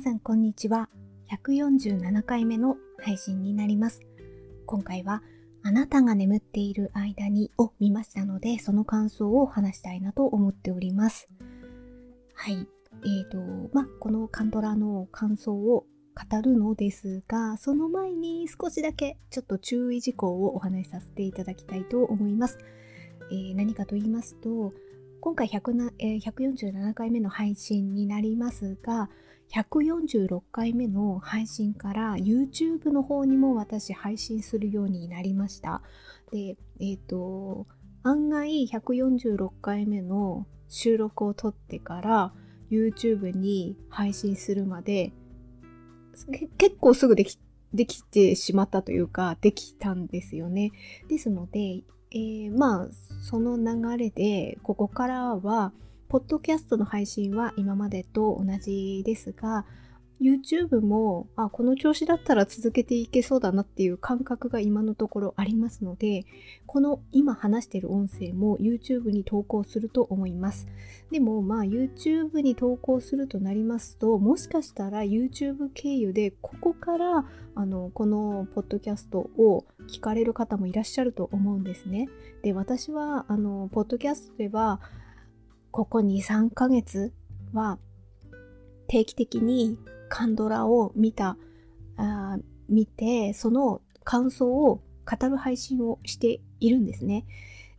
[0.00, 0.88] さんこんにちは。
[1.30, 4.00] 147回目の配信になります。
[4.64, 5.22] 今回は
[5.62, 11.28] あなたが眠っている間にを見ましたのでその感想を話したいなと思っております。
[12.32, 12.66] はい。
[13.02, 13.36] えーと
[13.74, 15.84] まあこのカンドラの感想を
[16.14, 22.58] 語るのですがその前に少しだけちょっと注意事項をお話しさせていただきたいと思います、
[23.30, 24.72] えー、何かと言いますと
[25.20, 29.10] 今回100な、えー、147回目の配信になりますが
[29.52, 35.82] 146回目の配信から YouTube の方にも私配信するようになりました
[36.30, 37.66] でえっ、ー、と
[38.02, 42.32] 案外146回目の収録を撮ってから
[42.70, 45.12] YouTube に配信するまで
[46.56, 47.38] 結構すぐでき
[47.72, 50.72] できてしまったというかできたんですよね。
[51.08, 52.88] ですので、えー、まあ
[53.22, 55.72] その流れでここからは
[56.10, 59.64] ポッドキャストの配信は今までと同じですが
[60.20, 66.24] YouTube もあこの調子だったら続けていけそうだなっていう感覚が今のところありますので
[66.66, 70.66] この今話してる音声も YouTube に投稿すると思います。
[71.12, 77.24] でもまあ YouTube に投稿するとなりますともしかしたら YouTube 経由でここから
[77.54, 82.08] あのこのポッドキャストを聞かれる方もいらっしゃると思うんですね。
[82.42, 84.80] で私はあのポッドキャストでは
[85.70, 87.12] ここ23ヶ月
[87.52, 87.78] は
[88.88, 91.36] 定期的にカンドラを見た
[91.96, 97.24] あ見てその感想を語る配信をしているんですね。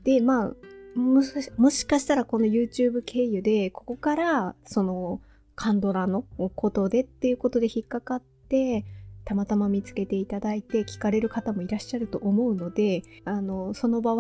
[0.04, 0.54] でまあ
[0.96, 1.22] も
[1.70, 5.22] しかしたらこの YouTube 経由でここからその
[5.56, 6.24] カンドラの
[6.56, 8.86] ことでっていうことで引っかかって
[9.26, 14.18] たまたま見つけていただいて聞かれる方もいらっしゃると思うのであのその場合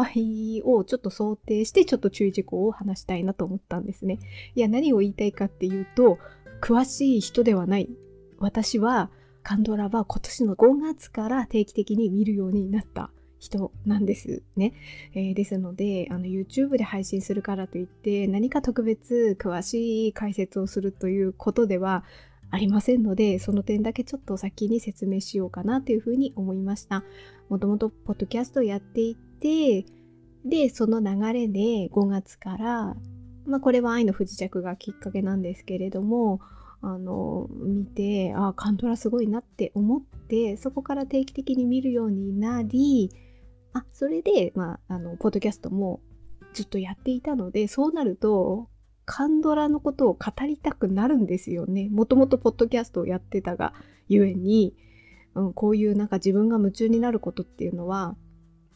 [0.64, 4.20] をちょっと想定してちょっと注意事項を話したいなと思ったんですね。
[4.56, 6.20] いや何を言いたいかっていうと
[6.62, 7.90] 詳しい人ではない
[8.40, 9.09] 私は
[9.44, 14.74] カンドラは今年の5月から定期的に見るようになった人なんですね。
[15.16, 22.04] えー、ですのであの YouTube で配信するからといって何か特別詳しい解説をするということでは
[22.51, 27.03] ありませんのでその点だけちょっと先に説明しようかなというふうに思いました。
[27.50, 29.85] もともとポッドキャストをやっていて
[30.45, 32.95] でその流れで5月から
[33.45, 36.39] まあこれは愛の不時着がきっかけなんですけれども
[36.81, 43.12] あの見てあカントラすごいなって思ってそこから定期的に見るようになり
[43.73, 46.01] あそれで、まあ、あのポッドキャストも
[46.53, 48.69] ずっとやっていたのでそうなると
[49.12, 51.90] カンドラのことを語りたくなるんですよね。
[51.92, 53.74] もともとポッドキャストをやってたが
[54.08, 54.74] ゆえに、
[55.36, 58.16] うん、こういうなんか自分が夢中になることっていうのは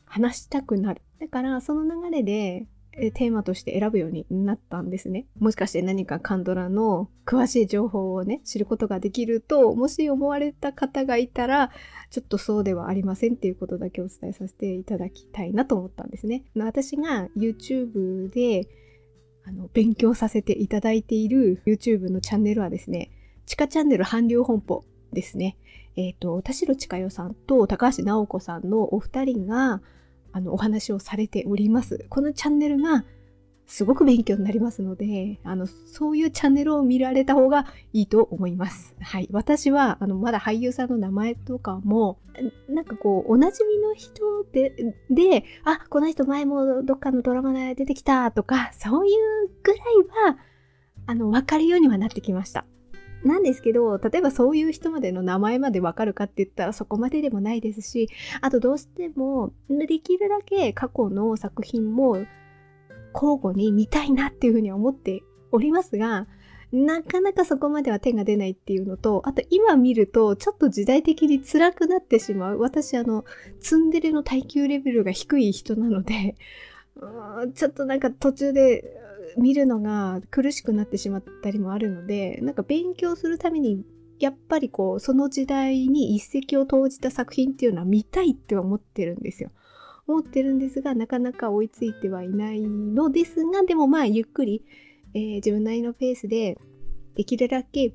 [0.04, 1.02] 話したくなる。
[1.22, 5.26] だからその流れでテーマとして選ぶようになったんですね。
[5.40, 11.72] もしかして何かカンドラの詳しい情報をね、知ることができると、もし思われた方がいたら、
[12.10, 16.44] ちょっとそうではありませんっていうことだけお伝えさせていただきたいなと思ったんですね。
[16.56, 18.68] 私が YouTube で
[19.48, 23.12] あの勉強させていただいている YouTube のチャンネルはですね、
[23.46, 24.84] 地下チャンネル韓流本舗
[25.14, 25.56] ですね。
[25.96, 29.82] えっ、ー、と、田代千佳代さんと高橋直子さんのお二人が、
[30.32, 32.06] あのお話をされております。
[32.10, 33.06] このチャンネルが
[33.68, 38.96] すごく勉強になりますので、あの、そういうチャンネルを見られた方がいいと思います。
[39.02, 39.28] はい。
[39.32, 42.20] 私は、あの、まだ俳優さんの名前とかも、
[42.70, 44.22] なんかこう、おなじみの人
[44.52, 44.76] で、
[45.10, 49.82] で、あ、この人前もどっかのドラマで出てきたとか、そういうぐらい
[50.28, 50.38] は、
[51.08, 52.66] あの、わかるようにはなってきました。
[53.24, 58.10] なんですけど、例えばそういう人までの名前までわかるかって言ったらそこまででもないですし、
[58.42, 62.26] あとどうしてもできるだけ過去の作品も
[63.16, 66.28] 交互に見たいなっていうふうに思っておりますが、
[66.72, 72.60] なかなかそこまでは手が出ないっていうのと、あと今見るとちょっと時代的に辛くなってしまう。
[72.60, 73.24] 私あの、
[73.62, 76.36] ツンデレの耐久レベルが低い人なので、
[77.56, 78.84] ちょっとなんか途中で
[79.38, 83.84] 見るのが苦しくなってしまったりもあるのでなんか勉強するために
[84.20, 89.52] やっぱりこうその時代に一石を投じた作品っていうのは見たいって思ってるんですよ。
[90.08, 94.64] 思ってるんですがなかなか追いついてはいないのですがでもまあゆっくり、
[95.14, 96.58] えー、自分なりのペースで
[97.16, 97.94] できるだけ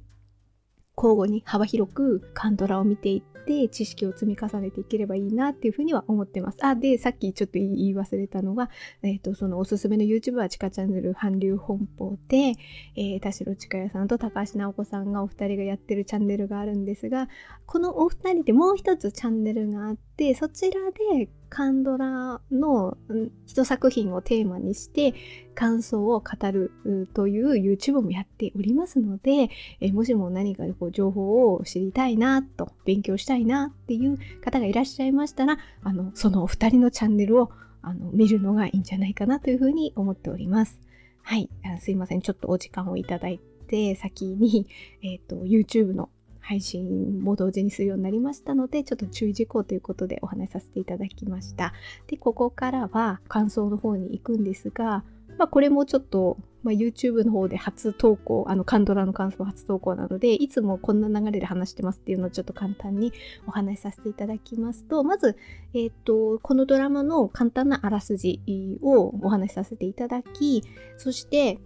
[0.96, 6.58] 交互に幅広くカンドラを見ていって知識を積み重ねていければいいなっていうふうには思ってます。
[6.60, 8.70] あ、で、さっきちょっと言い忘れたのは、
[9.02, 12.54] え、ー、と、そのおすすめの YouTube は地下チャンネル韓流本舗で、
[12.96, 17.28] えー、田代千佳代さんと高橋直子さんがお二人がやってるチャンネルがあるんですが、
[17.66, 20.82] このお二人でもう一つチャンネルがあって、でそちら
[21.16, 22.98] でカンドラの
[23.46, 25.14] 一作品をテーマにして
[25.54, 29.48] 感想を語るという YouTube もやっておりますので、
[29.80, 37.50] えもしも何かこう情報を知りたいなと勉強したいなっていう方がいらっしゃいましたらあのそのお二人のチャンネルを
[37.80, 40.78] あの見るのがいいんじゃないかなというふうに思っております。
[41.22, 41.48] はい、
[41.80, 42.20] すいません。
[42.20, 44.66] ちょっとお時間をいただいて先に、
[45.02, 51.72] えーと YouTube の配信も同時にするようになりましたので、ちょっと注意事項ということでお話しさせていただきました。
[52.06, 55.04] で、ここからは感想の方に行くんですが、
[55.38, 63.12] まあ、これもちょっと、まあ、YouTube の方で初投稿、あの、カンドラの感想初投稿なので、いつもこんな流れで話してますっていうのをちょっと簡単に
[63.46, 65.38] お話しさせていただきますと、まず、
[65.72, 68.42] えっ、ー、と、このドラマの簡単なあらすじ
[68.82, 70.62] をお話しさせていただき、
[70.98, 71.58] そして、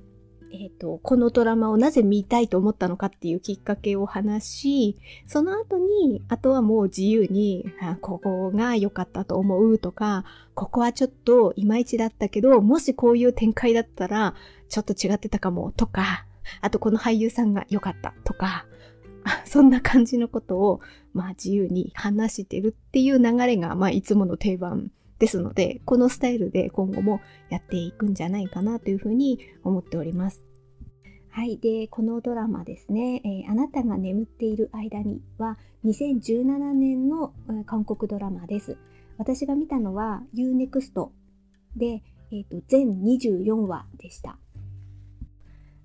[0.56, 10.25] えーと、このドラマをなぜ見たいと思ったのかっていうきっかけを話しその後にあとはもう自由にあここが良かったと思うとか
[10.55, 14.35] ここはちょっといまいちだったけどもしこういう展開だったら
[14.69, 16.25] ちょっと違ってたかもとか
[16.61, 18.65] あとこの俳優さんが良かったとか
[19.45, 20.81] そんな感じのことを、
[21.15, 27.20] まあ、自由に話してるっていう流れが、まあ、いつもの定番ですので、このスタイルで今後も
[27.50, 30.43] やっていくんじゃないかなというふうに思っております。
[31.31, 31.58] はい。
[31.58, 37.32] で、このドラマですね、えー、あなたが眠っている間には2017年の
[37.66, 38.76] 韓国ドラマです。
[39.19, 41.08] 私が見たのは UNEXT
[41.76, 44.38] で、えーと、全24話でした。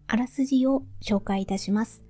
[0.08, 2.04] あらすじを紹介いたします。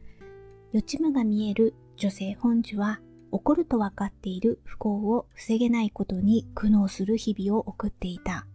[0.71, 2.99] 予知夢が見える女性本樹は
[3.31, 8.45] 起こると分かっている不幸を防げないことに苦悩する日々を送っていた。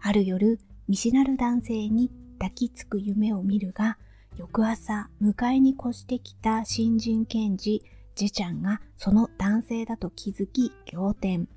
[0.00, 0.58] ある夜、
[0.88, 3.98] 見知らぬ男性に抱きつく夢を見るが、
[4.36, 7.82] 翌朝、迎えに越してきた新人検事、
[8.14, 11.48] ジェちゃんがその男性だと気づき、仰天。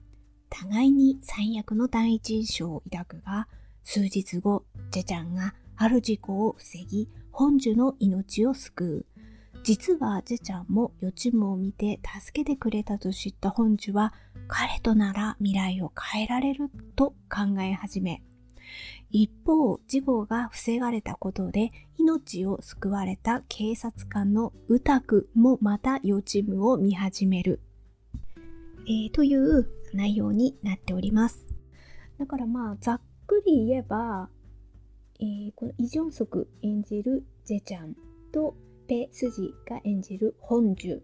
[0.49, 3.47] 互いに最悪の第一印象を抱くが、
[3.83, 9.12] 数日後、ジェちゃんがある事故を防ぎ、本樹の命を救う。
[9.63, 14.13] 実はジェちゃんも予知夢を見て助けてくれたと知った本樹は
[14.49, 18.21] 彼となら未来を変えられると考え始め
[19.09, 27.61] 一方事故が防がれたことで命を救われた警察官のウタクもまた予知夢を見始める、
[28.85, 31.45] えー、という内容になっております。
[32.19, 34.29] だからまあざっくり言えば、
[35.19, 37.95] えー、このイ・ジョンソク演じるジェちゃん
[38.31, 38.55] と
[38.87, 41.01] ペ・スジが演じる本樹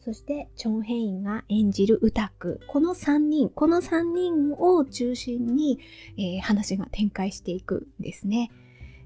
[0.00, 5.78] そしてチョン・ヘインが演じるウタクこの3人この3人を中心に、
[6.16, 8.50] えー、話が展開していくんですね。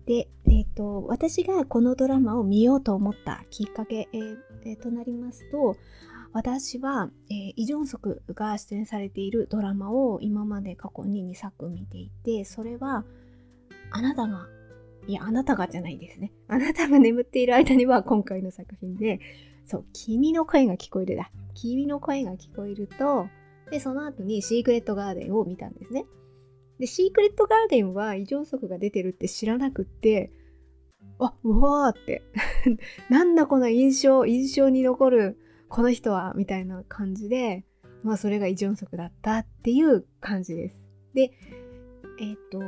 [0.07, 5.77] で、えーと、私がこのドラマを見ようと思ったきっかけ、えーえー、となりますと
[6.33, 13.05] 私は、えー、イ・ジョンソクが出演されているドラマを今まで過去に2作見ていてそれは
[13.91, 14.47] あなたが
[15.07, 16.33] いや、あなたがじゃないですね。
[16.49, 19.21] あなたが眠っている間には今回の作品で、
[19.67, 21.31] そう、君の声が聞こえるだ。
[21.55, 23.29] 君の声が聞こえると、
[23.71, 26.05] で、その後にシークレットガーデンを見たんですね。
[26.79, 30.31] で、シークレットガーデンは異常速が出てるって知らなくって、
[31.19, 32.23] あ、うわーって。
[33.09, 35.39] なんだこの印象、印象に残る
[35.69, 37.65] この人は、みたいな感じで、
[38.03, 40.81] まあそれが異常速だったっていう感じです。
[41.15, 41.33] で、
[42.19, 42.59] えっ、ー、と、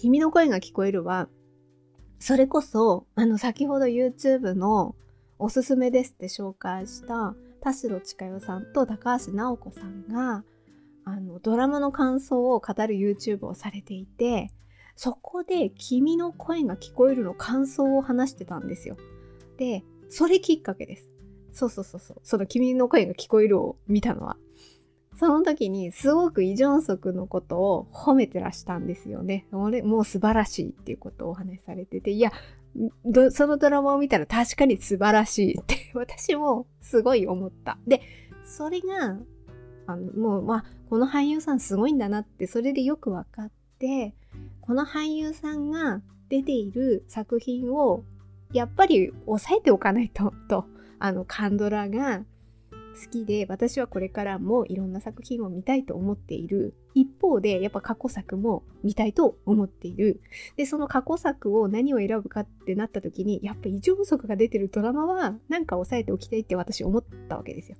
[0.00, 1.28] 君の声が聞こえるは、
[2.18, 4.94] それこそ、あの、先ほど YouTube の
[5.38, 10.42] おすすめですって紹介した田代千佳代さんと高橋直子さんが、
[11.04, 14.50] あの、ドラマの感想を語る YouTube をされていて、
[14.96, 18.96] そこで君の声が聞こえるの感想を話してたんですよ。
[19.58, 21.10] で、それきっかけです。
[21.52, 22.20] そうそうそうそう。
[22.22, 24.38] その君の声が聞こえるを見たのは。
[25.20, 29.46] その時にすごくイ・ジョンソクのことを褒めてらしたんですよね。
[29.52, 32.32] 俺もう素晴らしいっていうことをお話しされてて、いや、
[33.30, 37.76] そのドラマを見たら確かに素晴らしいって 私もすごい思った。
[37.86, 38.00] で、
[38.46, 39.18] それが、
[39.86, 44.14] あのもう、まあ、この俳優さんすごいんだなって、それでよく分かって、
[44.62, 46.00] この俳優さんが
[46.30, 48.04] 出ている作品を
[48.54, 50.64] やっぱり抑えておかないと、と、
[50.98, 52.24] あの、カンドラが
[52.94, 56.74] 好きで私はこれからもいろんな作品を見たいと思っている。
[56.94, 60.20] 一方でやっぱ過去作も見たいと思っている。
[60.56, 67.76] でその過去作を何を選ぶかってなった時にやっぱ異常則が出てるドラマはなんか抑えておきたいって私思ったわけですよ。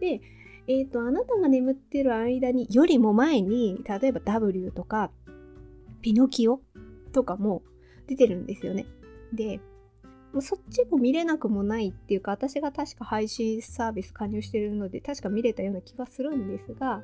[0.00, 0.20] で
[0.68, 5.10] えっ、ー、とあなたが眠ってる間によりも前に例えば W とか
[6.02, 6.60] ピノキオ
[7.12, 7.62] とかも
[8.06, 8.86] 出てるんですよね。
[9.32, 9.60] で
[10.40, 17.02] そっちも見れなくもないっていうか私が確か配信サービス加入してるので確か見れたような気がするんですが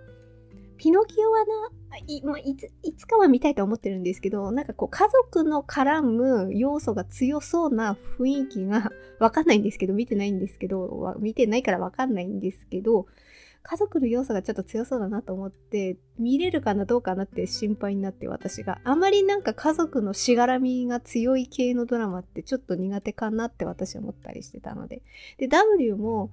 [0.82, 1.44] ピノキオは
[1.90, 13.06] ない,、まあ、いついつかは見たいと思ってるんですけどなんかこう家族の絡む要素が強そうな雰囲気がわかんないんですけど見てないんですけど見てないからわかんないんですけど
[13.62, 18.80] 家族の要素がちょっと強そうだなと思って見れるかなどうかなって心配になって私が。
[18.84, 25.02] あまりなんか家族のしがらみが強い系のドラマってちょっと苦手かなって私は思ったりしてたので。
[25.38, 26.30] で W も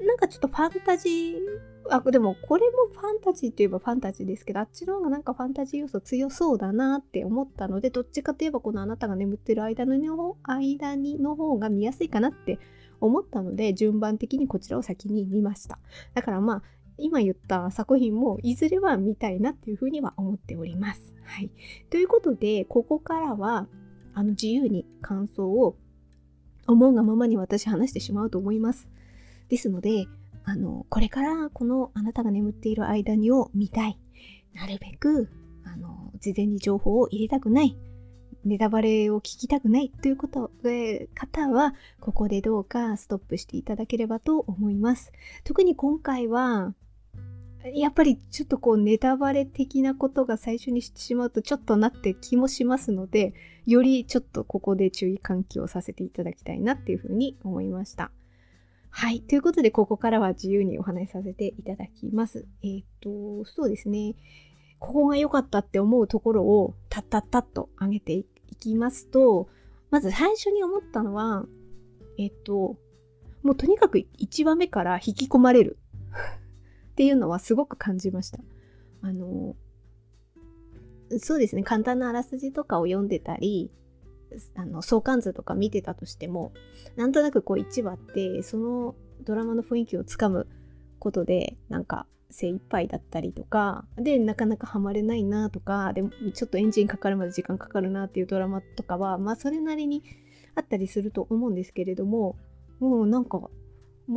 [0.00, 12.58] なんかちょっとファンタジーあでもこれもファンタジーといえばファンタジーですけどあっちの方がなんかファンタジー要素強そうだなって思ったのでどっちかといえばこのあなたが眠ってる間の間にの方が見やすいかなって
[13.00, 15.78] 思ったので順番的にこちらを先に見ました
[16.14, 16.62] だからまあ
[16.98, 21.14] 今言った作品もいずれは見たいなっていうふうには思っております。
[21.24, 21.50] はい、
[21.90, 23.66] ということでここからは
[24.14, 25.76] あの自由に感想を
[26.66, 28.88] 思うがままに私話してしまうと思います。
[29.48, 30.06] ですので
[30.44, 33.98] あのこれからこのあなたが眠っている間にを見たい
[34.54, 35.30] なるべく
[35.64, 37.76] あの事前に情報を入れたくない
[38.44, 45.12] ネタバレを聞きたくないということで方はここでどうかストップしていただければと思います。
[45.44, 46.74] 特に今回は
[47.74, 53.34] やっぱりちょっとこうネタバレ的なことが最初にしてしまうとちょっとなって気もしますので
[53.66, 58.10] よりちょっとここで注意喚起をさせていただきたいなっていうふうに思いました。
[58.94, 59.22] はい。
[59.22, 62.46] ということで、ここからは自由にお話しさせていただきます。
[62.62, 64.14] えっ、ー、と、そうですね。
[64.78, 68.26] ここが良かったって思うところをタッタッタッと上げてい
[68.60, 69.48] きますと、
[69.90, 71.46] まず最初に思ったのは、
[72.18, 72.76] えっ、ー、と、
[73.42, 75.78] もうとにかく1話目から引き込まれる
[76.92, 78.40] っていうのはすごく感じました。
[79.00, 79.56] あの、
[81.18, 83.70] そうですね、簡単なあらすじとかを読んでたり、
[84.54, 86.52] あの相関図とか見てたとしても
[86.96, 90.48] なんとなくこう1話ってそのドラマの雰囲気をつかむ
[90.98, 100.02] ことでなんか精一杯だったりとかでなかなかハマれないなとかでちょっとエンジンかかるまで時間かかるなっていうドラマとかはまあそれなりに
[100.54, 102.36] あったりすると思うんですけれども
[102.80, 103.50] もうなんかも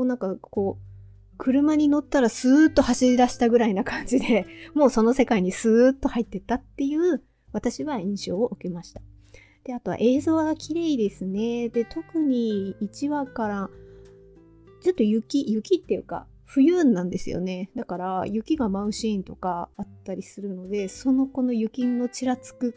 [0.03, 9.01] うなんかこう車に乗ったらスーッと走り出したぐらいな感じでもうその世界にスーッと入ってったっていう私は印象を受けました。
[9.65, 11.69] で、あとは映像が綺麗ですね。
[11.69, 13.69] で、特に1話から、
[14.81, 17.71] ちょっと雪、雪っていうか、冬なんですよね。
[17.75, 22.75] だから雪が舞うシーンとかあったりするので、そのこの雪のちらつく、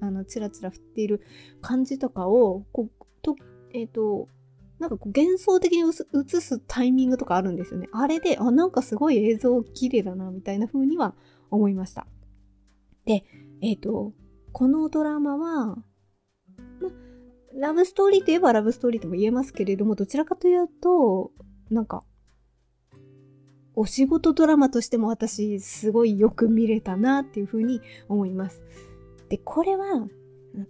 [0.00, 1.20] あの、ちらちら降っている
[1.60, 3.34] 感じとかを、こう、と、
[3.74, 4.28] えっ、ー、と、
[4.78, 7.88] なんかこう幻想的に映すタイミングとかあるんですよね。
[7.90, 11.16] あれで、あ、なんかすごい映像綺麗だな、みたいな風には
[11.50, 12.06] 思いました。
[13.04, 13.24] で、
[13.60, 14.12] えっ、ー、と、
[14.52, 15.76] このドラマは、
[17.54, 21.32] ラブストーリーといえばラブストーリーとも言えますけれども、どちらかというと、
[21.70, 22.04] なんか、
[23.74, 28.62] お仕事ドラマとしても私、すごいよく見れたなっていうふうに思います。
[29.28, 30.08] で、これは、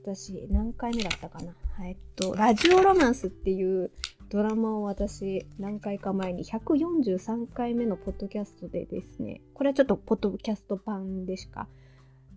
[0.04, 1.54] 私、何回目だったかな。
[1.84, 3.90] えっと、ラジオロマンスっていう
[4.30, 11.68] ドラマを私、何回か前に143回目のポッドキャストでですね、これはちょっとポッドキャスト版でしか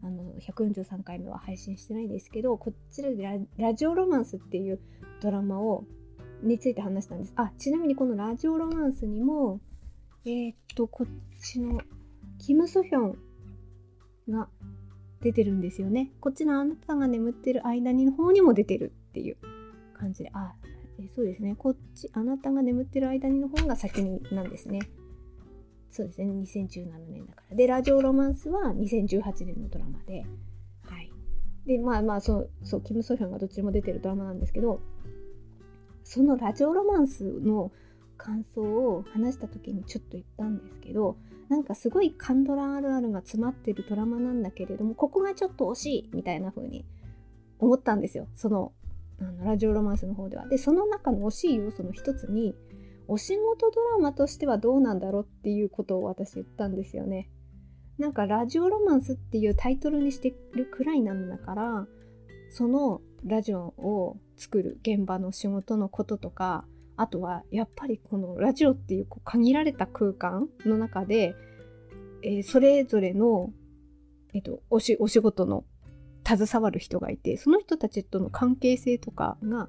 [0.04, 4.80] あの143回目は配信してないんですけどこちらでラジオロマンスっていう
[5.22, 5.86] ドラマを
[6.42, 7.34] について話したんです。
[7.36, 9.60] あちなみにこのラジオロマンスにも
[10.26, 11.82] えー、っとこっちの
[12.40, 13.18] キム・ソヒョン
[14.30, 14.48] が
[15.22, 16.12] 出てるんですよね。
[16.20, 19.38] こっちのあなたが眠ってる間にの方にも出てるっていう
[19.94, 20.32] 感じで。
[20.34, 20.54] あ
[21.00, 21.56] えそうですね。
[21.56, 24.80] こっちあなたが眠ってる間にの方が先になんですね。
[25.92, 27.56] そうですね、2017年だから。
[27.56, 30.26] で、ラジオロマンスは2018年のドラマで、
[30.84, 31.12] はい。
[31.66, 34.80] で、まあまあ、そう、そう、キム・ソヒョンがどっちも出てるドラマなんですけど、
[36.04, 37.72] そのラジオロマンスの
[38.18, 41.18] 感想を話した時にちょっと言ったんですけど、
[41.50, 46.86] なんかすごいカンドラあるあるが詰まってるドラマなんだけれども、ここがちょっと惜しいみたいな風に
[47.60, 48.28] 思ったんですよ。
[48.36, 48.72] その、
[49.20, 50.48] あのラジオロマンスの方では。
[50.48, 52.56] で、その中の惜しい要素の一つに、
[53.12, 57.30] お仕事ドラマとしてはどうなんだろうっていうことを私言ったんですよね。
[57.98, 61.88] なんかラジオロマンスっていうタイトルにしてるくらいなんだから
[62.52, 66.64] そのラジオを作る現場の仕事のこととか
[66.96, 71.36] あとはやっぱりこのラジオっていうこう限られた空間の中で、
[72.24, 73.52] えー、それぞれの、
[74.34, 75.66] えっと、おしお仕事の
[76.26, 79.68] 携わる人がいてその人たちとの関係性とかが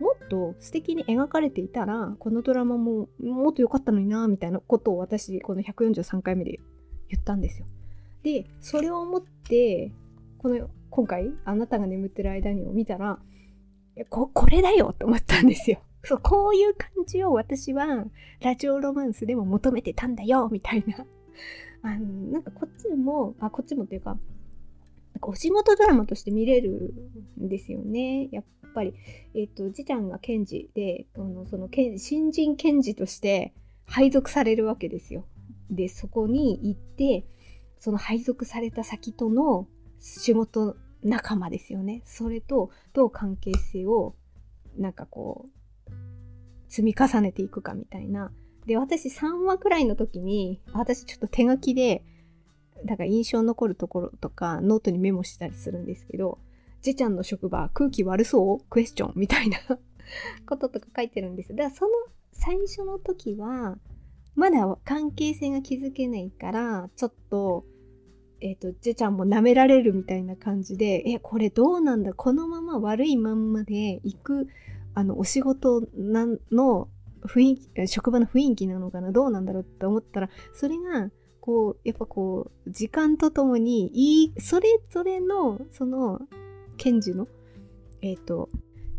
[0.00, 6.60] もっと素敵に描かれていたらこのドラマももっと良かったのになみたいなことを私この143回目で
[7.08, 7.66] 言ったんですよ。
[8.22, 9.92] でそれを思って
[10.38, 13.18] この今回あなたが眠ってる間にを見たら
[14.10, 15.80] ここれだよと思ったんですよ。
[16.04, 18.04] そうこういう感じを私は
[18.40, 21.04] ラジオロマンスでも求めてたんだよみたいな
[21.82, 24.16] あのなんかこっちもあこっちもっていうか
[25.16, 26.92] なんかお仕事ドラマとして見れる
[27.40, 28.28] んですよね。
[28.32, 28.44] やっ
[28.74, 28.92] ぱり。
[29.34, 33.54] えっ、ー、と次ちゃんが検事であのその新人検事として
[33.86, 35.24] 配属されるわけですよ。
[35.70, 37.24] でそこに行って
[37.78, 39.68] その配属された先との
[39.98, 42.02] 仕事仲間ですよね。
[42.04, 44.14] それとどう関係性を
[44.76, 45.46] なんかこ
[45.88, 45.92] う
[46.68, 48.32] 積み重ねていくかみたいな。
[48.66, 52.04] で私3話くらいの時に私ちょっと手書きで
[52.84, 56.38] だから印象残るところとかノートにメモしたりするんですけど
[56.82, 58.64] 「じちゃんの職場空気悪そう？
[58.68, 59.58] クエスチョン」みたいな
[60.46, 61.90] こととか書いてるんですだからその
[62.32, 63.78] 最初の時は
[64.34, 67.64] まだ関係性が築けないからちょっと
[68.40, 72.12] えっ、ー、と、じちゃんも舐められるみたいな感じで、え、これどうなんだ？
[72.12, 74.48] このまま悪いまんまで行く、
[74.94, 75.82] あの、お仕事
[76.50, 76.88] の
[77.22, 79.10] 雰囲気、職場の雰囲気なのかな？
[79.10, 79.62] どうなんだろう？
[79.62, 81.10] って思ったら、それが、
[81.46, 86.20] こう、やっぱこう、時間とともに、いい、それぞれの、その、
[86.76, 87.28] 検事の、
[88.02, 88.50] えっ、ー、と、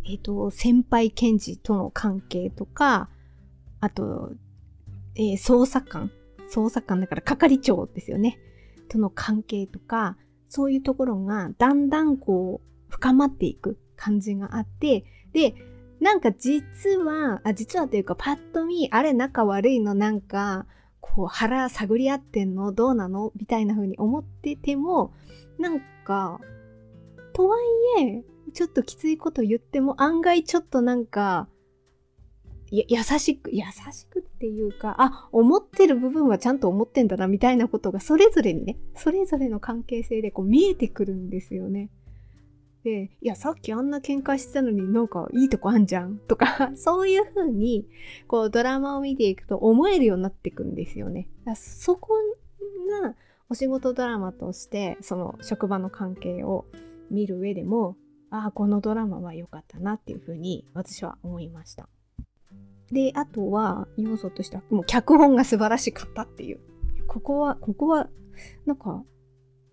[0.06, 3.10] えっ、ー、と、先輩検事との関係とか、
[3.82, 4.32] あと、
[5.16, 6.10] えー、捜査官、
[6.50, 8.40] 捜査官だから係長ですよね。
[8.88, 10.16] との関係とか、
[10.48, 15.54] そういうところがだんだんこう深まっていく感じがあって、で、
[16.00, 16.64] なんか実
[16.98, 20.66] は、あ実はというかパッと見、あれ仲悪いのなんか、
[21.16, 25.14] こう腹探り合ってんのどうなのみたいな風に思ってても、
[25.60, 26.40] なんか、
[27.34, 27.58] とは
[28.00, 28.24] いえ、
[28.54, 31.48] ちょっときついこと言っても案外ちょっとなんか、
[32.72, 41.90] 優しく、優しくっていうか、あ、思ってる部分はちゃんと思ってんだな、みたいなことが、それぞれにね、それぞれの関係性でこう見えてくるんですよね。
[42.88, 47.86] で、いや、さっきあんな喧嘩してたのになんかいいとこあんじゃんとか、 そういう風に、
[48.30, 51.28] こうドラマを見ていくと思えるようになっていくんですよね。
[51.44, 52.14] だそこ
[53.04, 53.14] が
[53.50, 56.66] お仕事ドラマとして、その職場の関係を
[57.12, 57.98] 見る上でも、
[58.30, 61.90] ああ、このドラマは良かったなっていう風に私は思いました。
[62.90, 66.62] で、あとは要素としては、もう脚本が素晴らしかったっていう。
[67.06, 68.08] ここは、ここは、
[68.66, 69.04] なんか、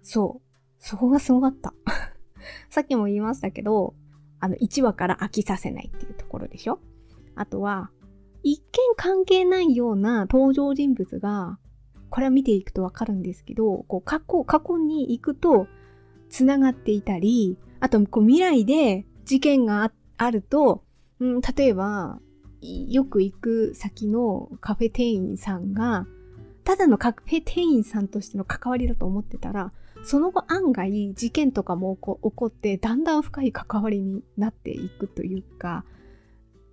[0.02, 1.74] そう、そこがすごかった。
[2.70, 3.94] さっきも言いましたけど、
[4.40, 6.80] あの、1話から飽きさせないっていうところでしょ？
[7.34, 7.90] あとは、
[8.42, 8.64] 一見
[8.96, 11.58] 関係ないような登場人物が、
[12.10, 15.66] これは見ていくとわかるんですけど、こう、過去、過去に行くと、
[16.28, 20.84] 繋がっていたり、あと、こう、未来で事件があると、
[21.20, 22.20] うん、例えば、
[22.60, 26.06] よく行く先のカフェ店員さんが、
[26.64, 29.72] ただのカフェ店員さんとしての関わりだと思ってたら、
[30.04, 35.84] その後案外事件とかも起こって、だんだん深い関わりになっていくというか、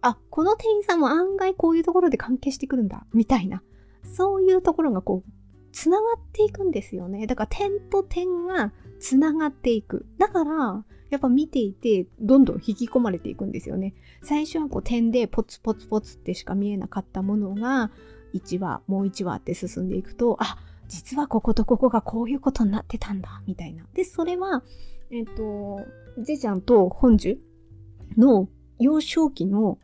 [0.01, 3.63] あ、この店員さんも案外こういうところで関係してくるんだ、みたいな。
[4.03, 5.31] そういうところがこう、
[5.71, 7.27] つながっていくんですよね。
[7.27, 10.05] だから点と点がつながっていく。
[10.17, 13.93] だから、やっぱ見ていて、どんどん引き込まれていくんですよね。
[14.23, 17.91] 最初はこう点でポツポツポツってしか見えなかったものが、
[18.33, 20.57] 1話、もう1話って進んでいくと、あ、
[20.91, 23.85] 実はこことここがこういうことになってたんだ、みたいな。
[23.93, 24.61] で、それは、
[25.09, 25.85] えっ、ー、と、
[26.21, 27.41] ジェちゃんと本樹
[28.17, 29.79] の幼少期の、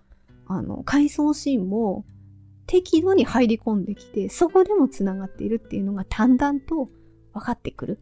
[0.47, 2.05] あの、回想シーンも
[2.65, 6.89] 適度に入り込んできて、そこでも繋がっているっていうのがだんだんと
[7.33, 7.99] 分かってくる。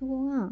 [0.00, 0.50] そこが、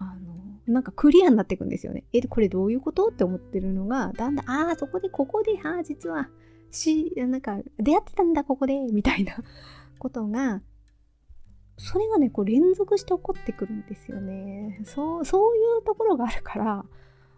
[0.00, 0.34] あの、
[0.66, 2.02] なんかクリアになっていくんですよね。
[2.12, 3.06] え、これどういうこと？
[3.06, 6.28] って思ってるのが、だんだん、ああ、そこで、ここで、ああ、実は、
[6.72, 9.36] し、なんか、出会ってたんだ、ここで、みたいな
[9.98, 10.62] ことが、
[11.78, 14.80] それがね、こう連続して起こってくるんですよね。
[14.84, 16.84] そう、そういうところがあるから、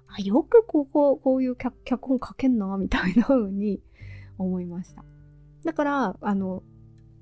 [0.08, 3.80] あよくここ、こういう脚本書けんな、みたいな風に
[4.38, 5.04] 思いました。
[5.64, 6.62] だから、あの、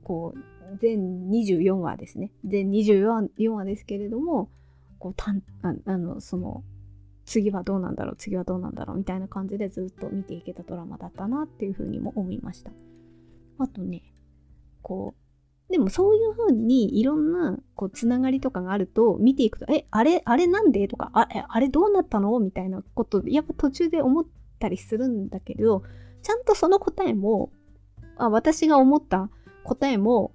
[0.05, 2.33] こう、全24話ですね。
[2.45, 4.51] 全24話ですけれども、
[4.99, 6.65] こうたんああのその
[7.25, 12.71] 次はどうなんだろう次はどうなんだろうみたいな感じでずっと見ていけたドラマだったなっていうふうにも思いました
[13.59, 14.03] あとね
[14.83, 15.26] こう
[15.71, 24.25] でもそういうふうにいろんなこうつながりとかがあると見ていくとえあれあれなんでとかああれどうなったのみたいなことやっぱ途中で思っ
[24.61, 25.83] たりするんだけど
[26.23, 27.51] ちゃんとその答えも
[28.17, 29.29] あ私が思った
[29.65, 30.33] 答えも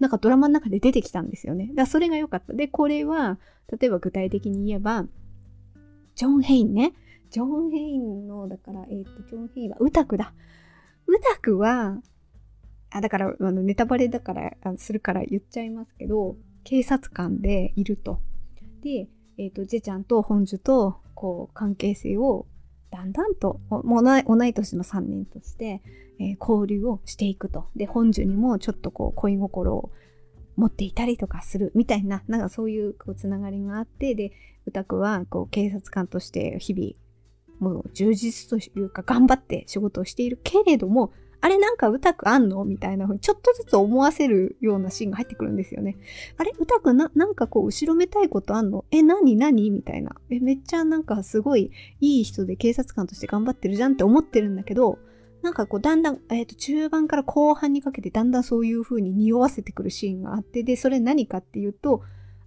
[0.00, 1.68] なんかドラマの中で出てきたんですよね。
[1.68, 2.52] だからそれが良かった。
[2.52, 3.38] で、これは、
[3.80, 5.06] 例えば具体的に言えば、
[6.14, 6.92] ジョン・ヘインね。
[7.30, 10.34] ジョン・ヘインの、だから、えっ、ー、と、ジョン・ヘインは、ウタクだ。
[11.06, 12.02] ウタクは、
[12.94, 18.20] あ、だから、あの、ネタバレだから、するから言っちゃいますけど、警察官でいると。
[18.82, 22.46] で、えっ、ー、と、ジェちゃんと本樹と、こう、関係性を、
[22.92, 25.82] だんだんと、も同い同い年の3人として、
[26.20, 27.66] えー、交流をしていくと。
[27.74, 29.90] で、本樹にもちょっとこう、恋心を
[30.54, 34.30] 持っていたりとかするみたいな、なんかそういうこうつながりがあって、で、
[34.66, 41.12] 歌子はこう警察官として日々、もう充実というか頑張って仕事をしているけれども、
[41.44, 45.98] あれなんか歌くあんのみたいな風にちょっとずつ思わせるようなシーンが入ってくるんですよね。
[46.38, 46.52] あれ？
[46.58, 48.86] 歌くな、なんかこう後ろめたいことあんの？
[48.90, 50.16] え、なになにみたいな。
[50.30, 54.98] え、めっちゃなんかすごいいい人で警察官として頑張ってるじゃんって思ってるんだけど、
[55.42, 62.00] なんかこうだんだん、えっ、ー、と中盤から後半にかけてだんだんそういう風に匂わせてくるシーンがあって、で、それ何かっていうと、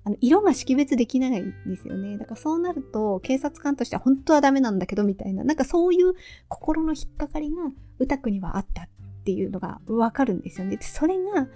[0.08, 2.17] あの色が識別できないんですよね。
[2.17, 6.13] だからそうなると、警察官としては本当はダメなんだけど、みたいな、なんかそういう
[6.48, 7.58] 心の引っかかりが
[8.00, 8.88] 歌くにはあったっ
[9.26, 10.78] ていうのがわかるんですよね。
[10.78, 11.50] でそれが、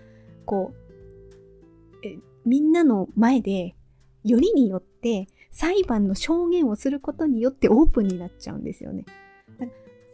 [0.46, 0.74] こ
[2.04, 3.74] う、えみんなの前で、
[4.26, 9.06] よりによって裁判の証言をすることによってオープンになっちゃうんですよね。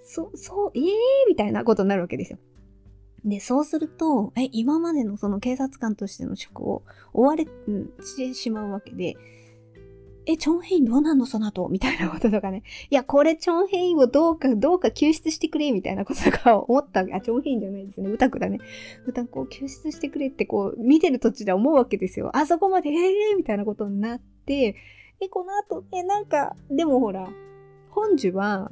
[0.03, 0.87] そ、そう、ええー、
[1.27, 2.37] みたいなことになるわけですよ。
[3.25, 9.15] で、そうすると、え、今までのその警察官としての職を追われ、てしまうわけで、
[10.25, 11.69] え、チョンヘインどうなんのその後？
[11.69, 12.63] みたいなこととかね。
[12.89, 18.09] いや、これチョンヘインをどうか、どうか救出してくれみたいなこととか思ったあ、チョンヘインじゃないですね。
[18.09, 18.59] 歌子だね。
[19.05, 22.35] 歌子を救出してくれってこう、見てる途中で思うわけですよ。
[22.35, 22.93] あそこまで、え
[23.31, 24.75] えー、みたいなことになって、
[25.21, 27.29] え、この後、え、なんか、でもほら、
[27.89, 28.71] 本樹は、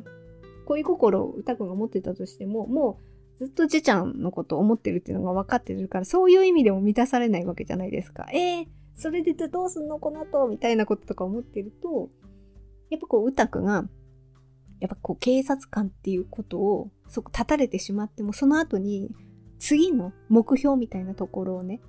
[0.66, 8.28] 恋心を歌子が持ってたとしても、もうずっとじちゃんのことを思ってるっていうのが分かってるから、そういう意味でも満たされないわけじゃないですか。
[8.32, 12.10] えー、それでどうすんのこの後みたいなこととか思ってると、
[12.90, 13.86] やっぱこう、歌子が、
[14.80, 19.12] やっぱこう、警察官っていうことを、そこ立たれてしまっても、その後に、
[19.60, 21.82] 次の目標みたいなところをね、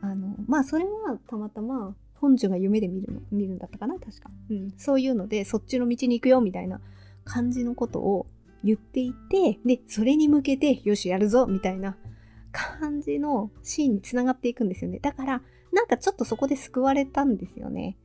[0.00, 4.30] あの、まあ、それはたまたま、本樹が夢で見るの、見るんだったかな確か。
[4.50, 4.72] うん。
[4.78, 6.80] そういうので、そっちの道に行くよ、みたいな
[7.24, 8.26] 感じのことを
[8.66, 11.96] 言っていて、で、それに向けて、よし、やるぞみたいな
[12.52, 14.98] 感じのシーンにつながっていくんですよね。
[15.00, 17.96] だから、なんかちょっとそこで救われたんですよね。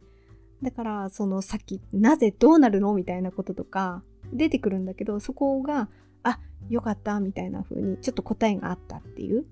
[0.62, 2.94] だから、そのさっき、なぜどうなるの？
[2.94, 5.90] みたいなこととか出てくるんだけど、そこが、
[6.24, 9.46] あ、よかったみたいな風にちょっと答えがあったっていう。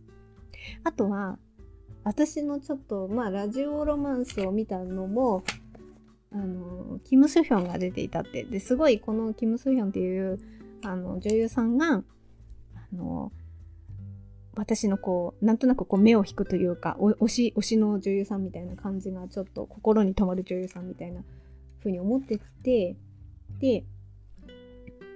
[0.83, 1.39] あとは、
[2.03, 5.43] 私のちょっと、まあ、ラジオロマンスを見たのも、
[6.31, 10.39] あのキム・スヒョンが出ていたってですごいこのキム・スヒョンっていう
[10.83, 12.03] あの女優さんがあ
[12.95, 13.31] の
[14.55, 21.21] 私のこうなんとなくこう目を引くというか推し推しの女優さんみたいな感じがちょっと心に留まる女優さんみたいな
[21.79, 22.95] 風に思ってて
[23.59, 23.83] で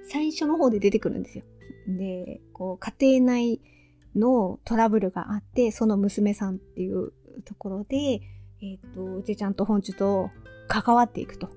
[0.10, 1.43] 最初の方で出てくるんですよ。
[1.88, 3.62] でこう家庭内
[4.15, 7.12] のトラブルがあってその娘さんっていう
[7.45, 8.21] ところで
[8.62, 10.30] えっ、ー、とおじちゃんと本地と
[10.67, 11.49] 関わっていくと。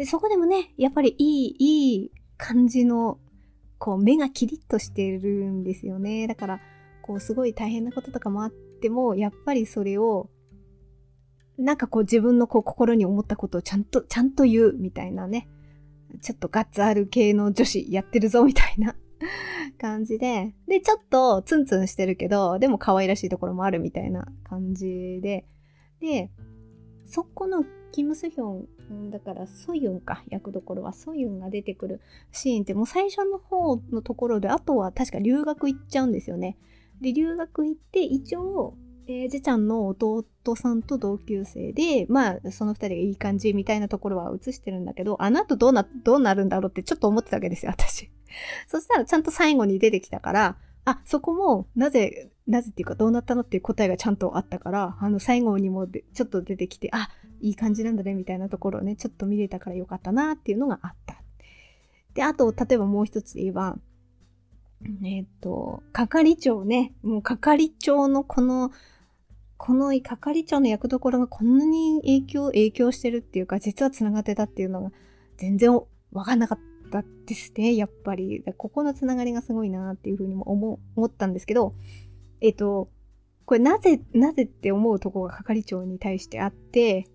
[0.00, 3.18] でそこでもね、やっぱりいい、いい感じの、
[3.78, 6.26] こう、目がキリッとしてるんですよね。
[6.26, 6.60] だから、
[7.02, 10.30] こう、すごい大変なこととかもあっても、やっぱりそれを、
[11.58, 15.48] なんかこう、自分のこう、心に思ったことをちゃんと、ちゃんと言うみたいなね。
[16.22, 18.96] ちょっとガッツある系の女子やってるぞみたいな
[19.78, 20.54] 感じで。
[20.66, 25.46] で、ちょっとツンツンしてるけど、でも可愛らしいところもあるみたいな感じで。
[26.00, 26.30] で、
[27.04, 28.68] そこのキム・スヒョン、
[29.10, 32.00] だからソユンか、役どころはソユンが出てくる
[32.32, 36.56] シーンってもう最初の方のところで、あとは確か留学行っちゃうんですよね。
[37.00, 38.74] で、留学行って、一応、
[39.06, 40.24] えー、じちゃんの弟
[40.54, 48.10] さんと同級生で、まあ、その二人がいい感じみたいなところは映してるんだけど、あの後どうな、どうなるんだろうってちょっと思ってたわけですよ、私。
[48.68, 61.22] そしたらちゃんと最後に出てきたから、あ、そこも、なぜ、なぜっていうかどうなったのっていう答えがちゃんとあったから、あの、最後にもでちょっと出てきて、あ、いい感じなんだね、みたいなところをね、ちょっと見れたからよかったなっていうのがあった。
[62.14, 63.76] で、あと、例えばもう一つ言えば、
[65.04, 68.72] えっ、ー、と、係長ね、もう係長のこの、
[69.58, 74.90] この係長の役どころがこんなに影響、影響してるっていうか、実は繋がってたっていうのが
[75.36, 75.78] 全然
[76.12, 78.42] わかんなかったたですね、やっぱり。
[78.56, 81.74] ここのつながりがすごいなっていうふうにも思思ったんですけど、
[82.40, 82.88] えっ、と、
[83.44, 87.06] これなぜ、なぜって思うとこが係長に対してあって、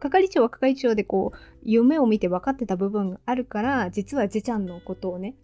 [0.00, 5.34] 係長は係長でこう、夢を見て分かってた部分があるから、実はじちゃんのことをね、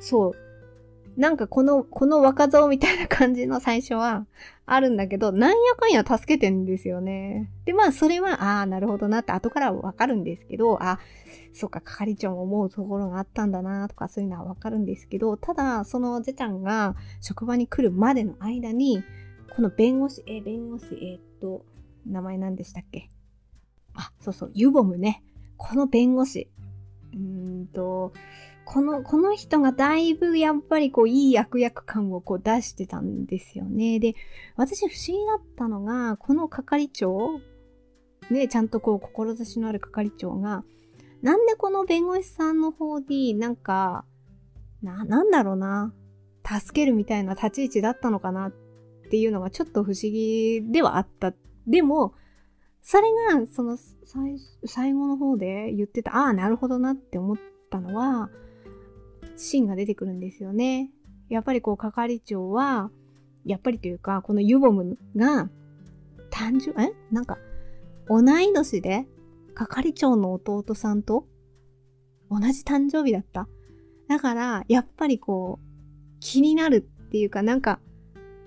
[0.00, 0.32] そう、
[1.16, 4.26] なんかこの、この若造みたいな感じの最初は
[4.66, 7.50] あるんだけど、なんやかんや助けてんですよね。
[7.64, 10.98] で、まあそれは、ああ、なるほどなって後からわかるんですけど、あ、
[11.54, 19.02] そっか、係長も思うところがあったんだなとかそういうのはわかるんですけど、ただ、そのじちゃんが職場に来るまでの間に、
[19.54, 21.64] この弁護士、え、弁護士、えー、っと、
[22.06, 23.10] 名前何でしたっけ？
[23.94, 25.22] あ、そうそう、ユボムね。
[25.56, 26.50] この弁護士。
[27.14, 28.12] うーんと、
[28.66, 34.00] この、この人がだいぶやっぱりこういい悪役感をこう出してたんですよね。
[34.00, 34.16] で、
[34.56, 37.40] 私不思議だったのが、この係長、
[38.28, 40.64] ね、ちゃんとこう志のある係長が、
[41.22, 44.04] なんでこの弁護士さんの方になんか、
[44.82, 45.94] な、なんだろうな、
[46.44, 48.52] 助けるみたいな立ち位置だったのかなっ
[49.10, 51.32] ていうのがちょっと不思議ではあった。
[51.68, 52.14] でも、
[52.82, 57.36] それが、その最、最後の方で言ってた、ああ、なるほどなって思っ
[57.70, 58.28] たのは、
[59.36, 60.90] シーンが出てくるんですよね。
[61.28, 62.90] やっぱりこう、係長は、
[63.44, 65.50] やっぱりというか、このユボムが、
[66.30, 66.92] 誕生、え？
[67.10, 67.38] なんか、
[68.08, 69.06] 同い年で、
[69.54, 71.26] 係長の弟さんと、
[72.30, 73.48] 同じ誕生日だった。
[74.08, 77.80] だから、やっぱりこう、気になるっていうか、なんか、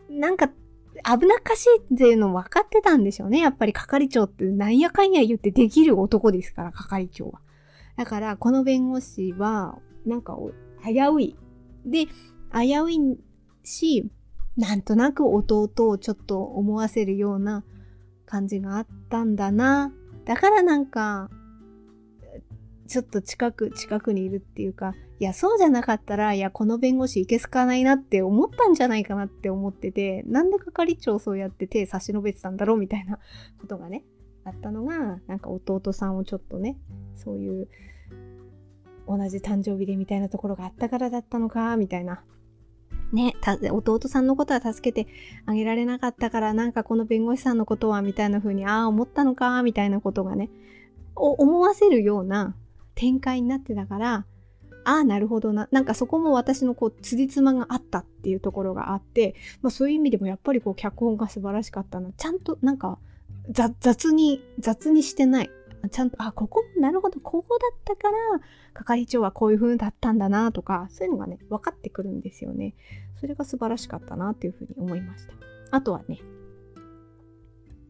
[0.10, 3.39] なんか、危なっかしいっていうの分かってたんでしょうね。
[3.39, 7.41] やっぱり係長ってなんやかんや言ってできる男ですから、係長は。
[7.95, 10.38] だから、この弁護士は、なんか、
[10.86, 11.36] 危うい。
[11.86, 12.08] で、
[12.54, 13.00] 危うい
[13.63, 14.10] し、
[14.58, 17.63] なんとなく弟をちょっと思わせるような
[18.26, 19.94] 感じがあったんだな。
[20.26, 21.30] だからなんか、
[22.88, 33.20] ちょっと近く、近くにいるっていうか、いや、そうじゃなかったら、いや、この弁護士いけすかないなって思ったんじゃないかなって思ってて、なんで係長そうやって手差し伸べてたんだろうみたいな
[33.60, 34.06] ことがね、
[34.44, 36.78] あったのが、なんか弟さんをちょっとね、
[37.15, 37.68] そういう、
[39.10, 42.24] 同じ誕生日でみたいなところがあったからだったのか、みたいな。
[43.12, 43.34] ね、
[43.72, 45.12] 弟さんのことは助けて
[45.48, 50.50] あげられなかったから、なんかこの弁護士さんのことは、みたいな風に、ああ、思ったのか、みたいなことがね、
[51.15, 52.56] 思わせるような
[52.95, 54.26] 展開になってたから、
[54.86, 55.67] ああ、なるほどな。
[55.72, 62.12] なんかそこも私のこう、つじつまがあったっていうところがあって、まあそういう意味でもやっぱりこう、脚本が素晴らしかったな。
[62.15, 63.00] ちゃんとなんか、
[63.52, 65.50] 雑に、雑にしてない。
[65.88, 68.18] ちゃんと、あ、ここ、なるほど、ここだったから、
[68.74, 72.76] 係長はこういう風だったんだなとか、そういうのがね、分かってくるんですよね。
[73.20, 75.34] それが素晴らしかったなっていう風に思いました。
[75.72, 76.20] あとはね、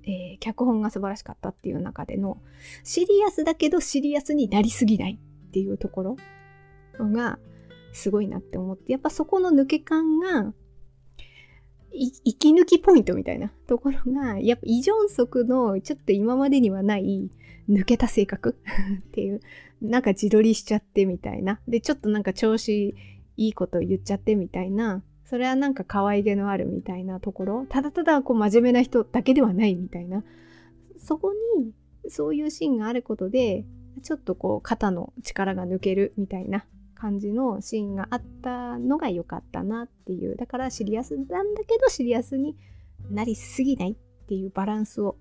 [0.04, 2.38] えー、脚本が素晴らしかったっていう中での、
[2.84, 6.18] シリアスだけどシリアスになりすぎないっていうところ
[7.00, 7.40] が
[7.92, 10.54] すごいなって思って、やっぱそこの抜け感が、
[11.92, 17.32] 息抜きポイントみたいなところが、やっぱイ・ジョンソクのちょっと今までにはない
[17.70, 18.56] 抜けた性格？
[19.10, 19.42] っていう、
[19.82, 21.62] なんか自撮りしちゃってみたいな。
[21.68, 22.96] で、ちょっとなんか調子
[23.38, 25.04] いいこと言っちゃってみたいな。
[25.26, 27.66] それはなんか可愛げのあるみたいなところ。
[27.70, 30.24] ただただこう真面目な人だけではないみたいな。
[30.98, 31.72] そこに
[32.10, 33.66] そういうシーンがあることで、
[34.02, 40.36] ちょっとこう肩の力が抜けるみたいな感じのシーンがあったのが良かったなっていう。
[40.36, 42.58] だからシリアスなんだけどシリアスに
[43.12, 43.96] なりすぎないっ
[44.28, 45.16] ていうバランスを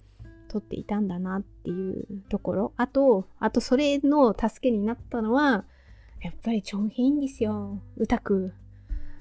[0.49, 2.73] 取っていたんだなっていうところ。
[2.77, 5.65] あと、あとそれの助けになったのは、
[6.21, 7.81] やっぱりチョンヒンですよ。
[7.97, 8.53] 歌く。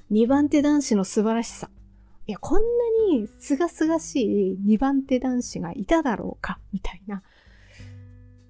[0.10, 1.70] 二番手男子の素晴らしさ。
[2.26, 2.68] いや、こんな
[3.13, 7.22] に清々しい二番手男子がいただろうかみたいな。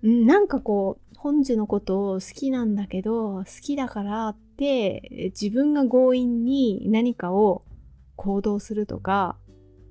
[0.04, 7.64] うんなんかこう、本樹のことを好きなんだけど、好きだからって自分が強引に何かを
[8.16, 9.38] 行動するとか、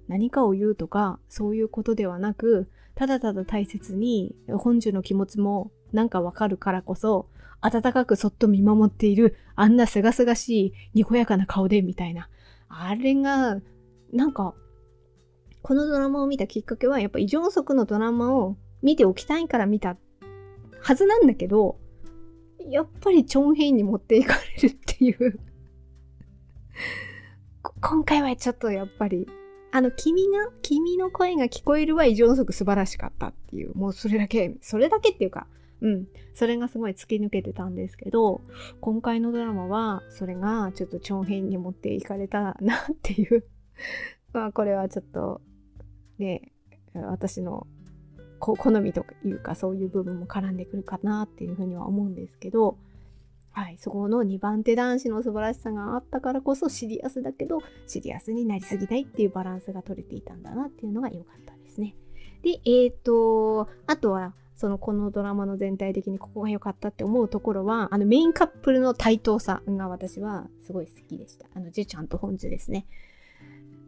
[0.09, 7.29] 何かを言うとか、そういうことではなく、ただただ大切に本樹の気持ちもなんかわかるからこそ、
[7.61, 12.29] 温かくそっと見守っている、あんなすがすがしい、にこやかな顔で、みたいな。
[12.69, 13.61] あれが、
[14.13, 14.55] なんか、
[15.63, 19.97] このドラマを見たきっかけは、やっぱ異常速のドラマを見ておきたいから見た
[20.81, 21.79] はずなんだけど、
[22.69, 25.39] やっぱりチョンヘイに持っていかれるっていう
[27.81, 29.29] 今回はちょっとやっぱり
[29.77, 35.47] あの、君が、君の声が聞こえるは異常の速素晴らしかったっていう、もうそれだけ、それだけっていうか、
[35.83, 38.41] うん、それがすごい突き抜けてたんですけど、
[38.81, 43.45] 今回のドラマは、それがちょっと長編に持っていかれたなっていう。
[44.33, 45.43] まあ、これはちょっと、
[46.17, 46.53] ね、
[46.95, 47.67] 私の
[48.39, 52.79] 好みというか、そういう部分も絡んでくるかなっていうふうには思うんですけど、
[53.57, 61.97] はい、そこの2番手男子の素晴らしさがあったからこそシリアスだけどシリアスになりすぎないっていうバランスが取れていたんだなっていうのが良かったですね。
[62.43, 71.47] で、えっ、ー、と、あとはそのこのドラマの全体的にここが良かったって思うところはあのメインカップルの対等さが私はすごい好きでした。
[71.55, 72.87] あのジェちゃんと本ジュですね。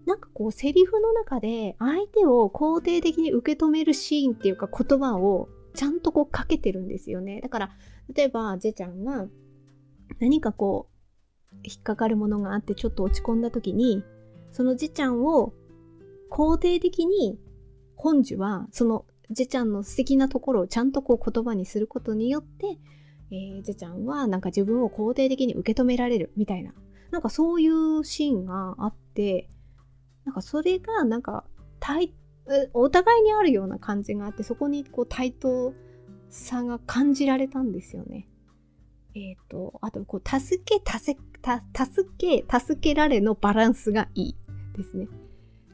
[0.06, 7.42] なんかこうセリフの中で相手を肯定的に受け止めるシーンっていうか言葉をちゃんとこうかけてるんですよね。
[7.42, 7.70] だから
[8.14, 9.26] 例えばジェちゃんが
[10.18, 10.88] 何かこ
[11.52, 14.02] う、引っかかるものがあってちょっと落ち込んだ時に、
[14.52, 15.52] そのじちゃんを
[16.30, 17.38] 肯定的に
[17.96, 22.78] 本樹はそのじちゃんの素敵なところをちゃんとこう言葉にすることによって
[23.30, 26.72] えー、ジェちゃんはなんか自分を肯定的に受け止められるみたいな、
[27.10, 29.50] なんかそういうシーンがあって、
[30.24, 31.44] なんかそれがなんか
[31.80, 32.14] 対、
[32.72, 35.74] お互いにあるような感じがあって、そこにこう対等
[36.30, 38.27] さが感じられたんですよね。
[39.18, 44.36] えっ、ー、と、あとこう、助け、助け、助け、助けられのバランスがいい
[44.76, 45.08] ですね。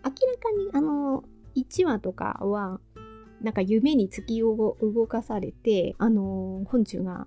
[0.05, 0.17] 明らか
[0.57, 1.25] にあの、
[1.57, 2.81] 1話とかは、
[3.41, 4.75] なんか夢に突き動
[5.07, 7.27] かされて、あの、本中が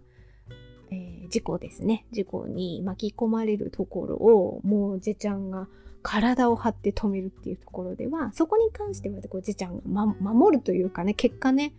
[0.91, 2.05] えー、事故ですね。
[2.11, 5.67] 事故に巻き込まれるところを、もうジェちゃんが
[6.01, 11.73] 体を張って止めるっていうところでは、そこに関しては、こうジェちゃんが、ま、守るというかね、結果ね、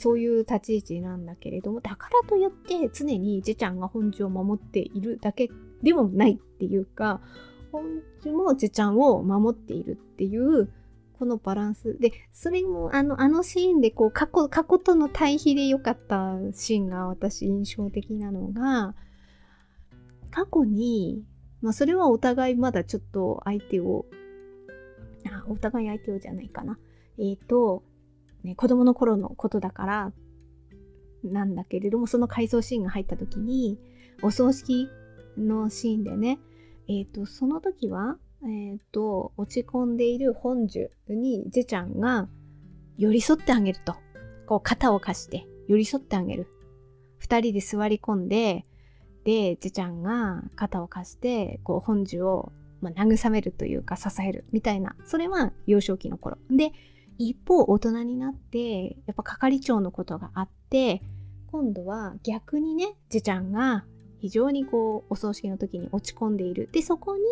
[0.00, 5.50] そういう立ち位置なんだけれども、だからといって常にジェちゃんが本樹を守っているだけ
[5.82, 7.20] でもないっていうか、
[7.70, 7.84] 本
[8.22, 10.72] 樹もジェちゃんを守っているっていう
[11.18, 11.98] このバランス。
[11.98, 18.94] で、それも、あの、あのシーンで、こう、過去、過去との対比で良かったシーンが私印象的なのが、
[20.30, 21.22] 過去に、
[21.60, 24.06] まあ、それはお互いまだちょっと相手を、
[25.30, 26.78] あ、お互い相手をじゃないかな。
[27.18, 27.82] えっ、ー、と、
[28.44, 30.12] ね、子供の頃のことだから、
[31.24, 33.78] なんだけれども、その回想シーンが入った時に、
[34.22, 34.88] お葬式
[35.36, 36.38] のシーンでね、
[36.88, 42.28] えっ、ー、と、その時は、え、ー、と、落ち込んでいる本樹にジェちゃんが
[42.96, 43.96] 寄り添ってあげると。
[44.46, 46.48] こう肩を貸して寄り添ってあげる。
[47.18, 48.66] 二人で座り込んで、
[49.24, 54.96] で、ジェちゃんが肩を貸して、こう本樹を、まあ、慰めるというか支えるみたいな。
[55.04, 56.36] それは幼少期の頃。
[56.50, 56.72] で、
[57.28, 61.02] 一方大人になって、やっぱ係長のことがあって、
[61.52, 63.84] 今度は逆にね、ジェちゃんが
[64.20, 66.68] 非常にこうお葬式の時に落ち込んでいる。
[66.72, 67.22] で、そこに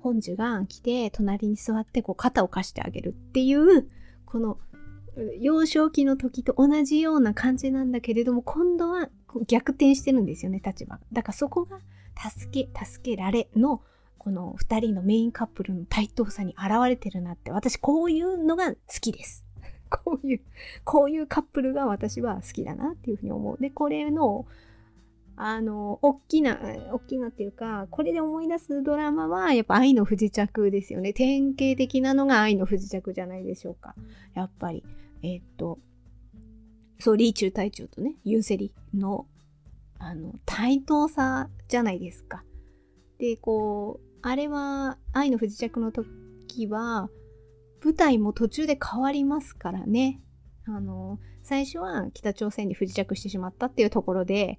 [0.00, 3.88] 本樹が来て隣に座ってこう肩を貸してあげるっていう
[4.24, 4.58] この
[5.40, 9.08] 幼少期の時と同じような感じなんだけれども今度は
[9.48, 11.80] 逆転してるんですよね立場だからそこが
[12.16, 13.82] 助け助けられの
[14.26, 19.44] この2人のメインカップルの対等さに現れてるなって私こういうのが好きです
[19.88, 20.40] こういう
[20.82, 24.44] こういうカップルが私は好きだなっていうふうに思うでこれの
[25.36, 26.58] あの、大きな、
[26.92, 31.12] 大きなっていうか、これで思い出すドラマは、やっぱ愛の不時着ですよね。
[31.12, 33.94] 典型的なのが愛の不時着じゃないでしょうか。
[34.32, 34.82] やっぱり。
[35.22, 35.78] えー、っと、
[36.98, 39.26] そう、リーチュー隊長とね、ユンセリの、
[39.98, 42.42] あの、対等さじゃないですか。
[43.18, 47.08] で、こう、あれは、愛の不時着の時は、
[47.80, 50.20] 舞台も途中で変わりますからね。
[50.64, 54.58] あの、最初は北朝鮮に不時着してしまったっていうところで、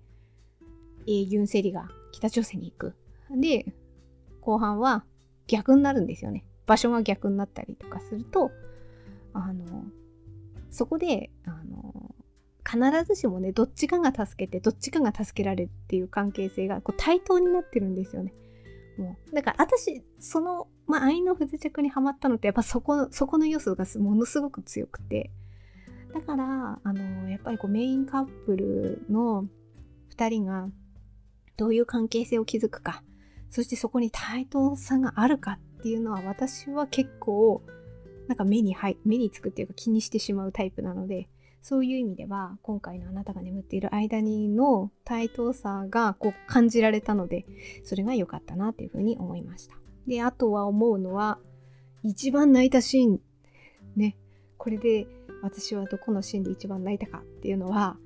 [1.06, 2.95] えー、ユンセリが北朝鮮に行く。
[3.30, 3.73] で、
[4.39, 5.03] 後半は
[5.47, 6.45] 逆になるんですよね。
[6.65, 8.51] 場所が逆になったりとかすると、
[9.34, 9.84] あの、
[10.71, 12.15] そこで、あの、
[12.65, 18.34] 必ずしもね、どっちかが助けて、どっちかが助けられるっていう関係性がこう対等になってるんですよね。
[18.97, 19.36] もう。
[19.36, 25.31] だから私、その、まあ、愛の不時着にはまったのって、やっぱそこ、そこの要素がものすごく強くて。
[26.13, 29.47] だから、あの、やっぱりこうメインカップルの
[30.15, 30.69] 2人が
[31.57, 33.03] どういう関係性を築くか、
[33.49, 37.62] そしてそこに対等さがあるかっていうのは私は結構
[38.27, 41.29] なんか目に入目につくっていうか気にしてしまうタイプなので
[41.62, 47.46] そういう意味では今回のあなたが眠っている間にの対等さがこう感じられたので
[47.84, 49.76] それが良かったなっていうふうに思いました
[50.08, 51.39] であとは思うのは
[52.04, 53.20] 一番泣いたシーン
[53.96, 54.15] ね
[54.58, 55.08] これで
[55.41, 57.98] 私はどこのシーンで一番泣いたかっていうのは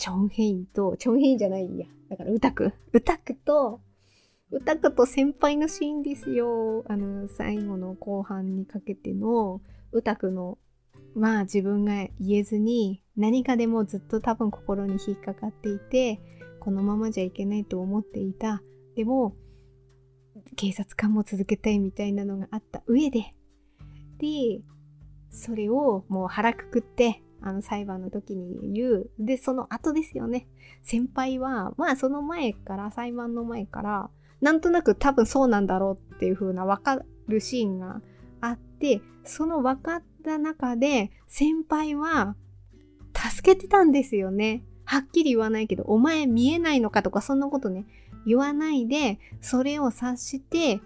[0.00, 1.86] チョンヘインと、チョンヘインじゃないや。
[2.08, 2.72] だから、ウタク。
[2.94, 3.82] ウタクと、
[4.50, 6.84] ウタクと先輩のシーンですよ。
[6.88, 9.60] あの、最後の後半にかけての、
[9.92, 10.56] ウタクの、
[11.14, 16.20] まあ自分が言えずに、何かでもずっと多分心に引っかかっていて、
[16.60, 18.62] このままじゃいけないと思っていた。
[18.96, 19.34] でも、
[20.56, 23.34] 警察官も続けたいみたいなのがあった上で、
[24.18, 24.62] で、
[25.30, 29.10] それをもう腹くくって、あの裁判の時に言う。
[29.18, 30.46] で、その後ですよね。
[30.82, 38.02] 先輩は、まあその前から、裁判の前から、なんとなく多分そうなんだろうっていう風な分かるシーンが
[38.80, 42.34] あって、その分かった中で、先輩は
[43.14, 44.64] 助けてたんですよね。
[44.84, 47.86] はっきり言わないけど、お前見えないのかとか、そんなことね、
[48.26, 50.80] 言わないで、それを察して、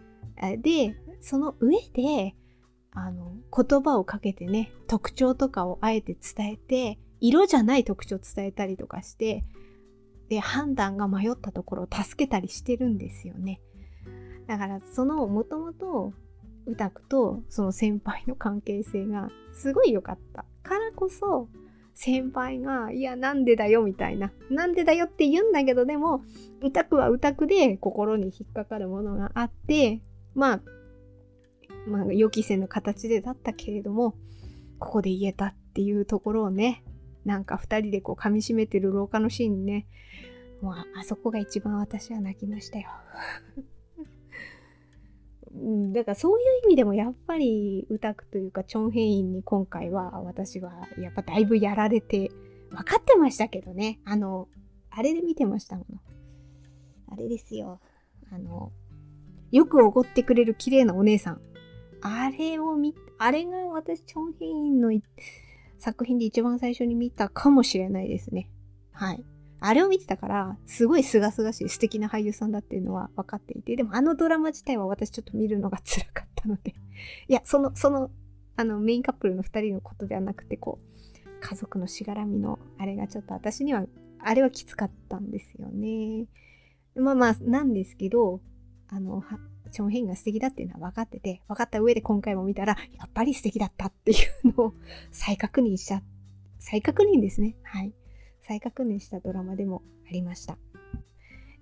[0.59, 2.34] で、その上で、
[2.90, 9.45] あの、言葉をかけてね、特徴とかをあえて伝えて、色じゃない特徴を伝えたりとかして、
[10.28, 13.61] で、判断が迷ったところを助けたりしてるんですよね。
[14.47, 16.12] だから、その、もともと、
[16.67, 21.49] 歌くとその先輩の関係性がすごい良かったからこそ、
[21.95, 24.33] 先輩が、いや、なんでだよ、みたいな。
[24.51, 26.25] なんでだよって言うんだけど、でも、
[26.61, 30.01] 歌くは歌くで心に引っかかるものがあって、
[30.35, 30.61] まあ、
[31.87, 34.17] まあ、予期せぬ形でだったけれども、
[34.81, 36.83] ここで言えたっていうところをね、
[37.25, 39.87] なんか2人でこう噛みしめてる廊下のシーンね、
[40.61, 42.89] もうあそこが一番私は泣きましたよ。
[45.92, 52.32] だからそういう意味でもやっぱり歌くというかチョンヘインに今回は私はやっぱだいぶやられて
[52.70, 54.00] 分かってましたけどね。
[54.05, 54.48] あの
[54.90, 56.00] あれで見てましたもの。
[57.12, 57.80] あれですよ。
[58.32, 58.72] あの
[59.52, 61.40] よくおごってくれる綺麗なお姉さん。
[62.02, 64.90] あれを見あれが私チョンヘインの
[65.78, 68.50] 作品で一番最初に見たかもしれないですね。
[68.90, 69.24] はい。
[69.67, 76.75] あれを見てたから、すごい清々しい素敵な俳優さんだっていうのは分かっていて、でもあのドラマ自体は私ちょっと見るのが辛かったので、
[77.29, 78.11] いや、その、その、
[78.57, 83.87] あの、メインカップルの2人のことではなくて、こう、家族のしがらみのあれがちょっと私には、
[84.19, 86.27] あれはきつかったんですよね。
[86.95, 88.43] まあまあ、なんですけど、
[88.89, 89.25] あの、
[89.73, 94.75] チョンヘンが素敵だっていうのは分かってて、分かった上で今回も見たら、やっぱり素敵だったっていうのを
[95.11, 96.03] 再確認しちゃ、
[96.59, 97.57] 再確認ですね。
[97.62, 97.95] はい。
[98.47, 100.59] 再確認したドラマでもありました。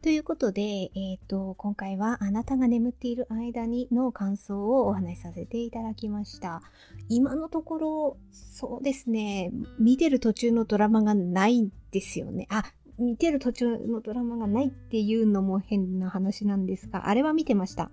[0.03, 6.61] ということで、えーと、今回はあなたが眠っている間にの感想をお話しさせていただきました。
[7.09, 12.49] 今のところ、そうですね、見てる途中のドラマがないんですよね。
[12.51, 12.65] あ、
[12.99, 17.93] 見てる途中のドラマがないっていうのも変な話なんですが、あれは見てました。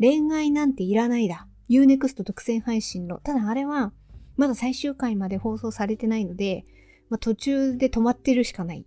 [0.00, 1.46] 恋愛なんていらないだ。
[1.68, 3.18] Unext 独占配信の。
[3.18, 3.92] ただあれは、
[4.36, 6.64] まだ最終回まで放送されてないので、
[7.10, 8.86] まあ、途中で止まってるしかない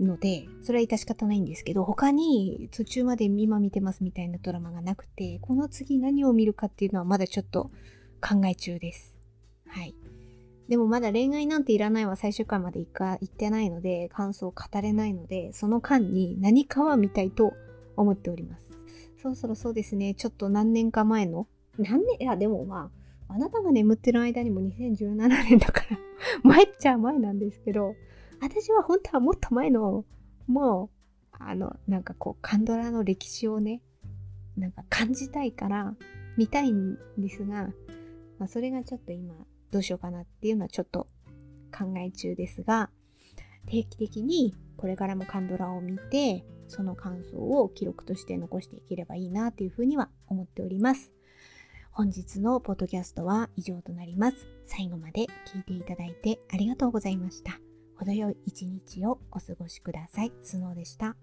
[0.00, 7.70] ので、それは致し方ないんですけど、他に途中まで今見てますみたいなドラマがなくて、この次何を見るかっていうのはまだちょっと
[8.20, 9.16] 考え中です。
[9.66, 9.94] はい。
[10.68, 17.52] でもまだ恋愛なんていらないは最終回まで行か行ってないので、感想を語れないので、その間に何かは見たいと
[17.96, 18.72] 思っております。
[19.20, 21.46] そろそろそうですね、ちょっと何年か前の、
[21.78, 25.98] 何年、いやでもまあ、あなたが眠ってる間にも2017年だから
[26.42, 27.94] 前っちゃ前なんですけど、
[28.40, 30.04] 私は本当はもっと前の、
[30.46, 30.90] も
[31.32, 33.82] う、あの、なんかこう、カンドラの歴史をね、
[34.56, 35.96] なんか感じたいから
[36.36, 37.72] 見たいんですが、
[38.38, 39.34] まあ、それがちょっと今、
[39.70, 41.08] どうしようかなっていうのはちょっと
[41.76, 42.90] 考え中ですが、
[43.66, 51.11] 定期的にこれからもカンドラを見て、その感想を記録として残していければいいなというふうには思っております。
[51.92, 54.46] 本日のポッドキャストは以上となります。
[54.64, 57.60] 最後まで聞いていただいてありがとうございました。
[57.96, 60.32] 程よい一日をお過ごしください。
[60.42, 61.16] スノーでした。